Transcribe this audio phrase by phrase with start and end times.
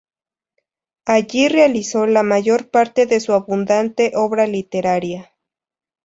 [1.05, 5.31] Allí realizó la mayor parte de su abundante obra literaria.